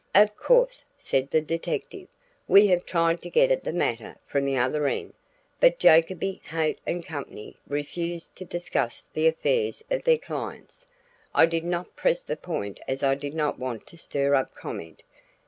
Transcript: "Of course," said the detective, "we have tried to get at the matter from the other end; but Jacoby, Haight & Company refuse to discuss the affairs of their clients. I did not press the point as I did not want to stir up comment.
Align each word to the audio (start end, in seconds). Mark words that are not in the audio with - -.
"Of 0.15 0.35
course," 0.35 0.83
said 0.97 1.29
the 1.29 1.41
detective, 1.41 2.07
"we 2.47 2.65
have 2.69 2.87
tried 2.87 3.21
to 3.21 3.29
get 3.29 3.51
at 3.51 3.63
the 3.63 3.71
matter 3.71 4.17
from 4.25 4.45
the 4.45 4.57
other 4.57 4.87
end; 4.87 5.13
but 5.59 5.77
Jacoby, 5.77 6.41
Haight 6.45 6.79
& 7.05 7.05
Company 7.05 7.55
refuse 7.67 8.25
to 8.29 8.43
discuss 8.43 9.05
the 9.13 9.27
affairs 9.27 9.83
of 9.91 10.03
their 10.03 10.17
clients. 10.17 10.87
I 11.35 11.45
did 11.45 11.63
not 11.65 11.95
press 11.95 12.23
the 12.23 12.35
point 12.35 12.79
as 12.87 13.03
I 13.03 13.13
did 13.13 13.35
not 13.35 13.59
want 13.59 13.85
to 13.85 13.95
stir 13.95 14.33
up 14.33 14.55
comment. 14.55 15.03